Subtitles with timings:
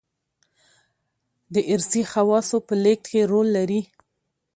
[1.53, 3.81] دارثي خواصو په لېږد کې رول لري.